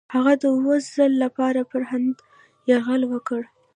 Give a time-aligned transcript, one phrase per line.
[0.15, 2.15] هغه د اووم ځل لپاره پر هند
[2.69, 3.41] یرغل وکړ.